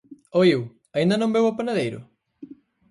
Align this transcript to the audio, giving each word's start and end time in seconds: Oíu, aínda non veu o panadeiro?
Oíu, 0.39 0.61
aínda 0.95 1.15
non 1.19 1.33
veu 1.35 1.45
o 1.47 1.55
panadeiro? 1.57 1.99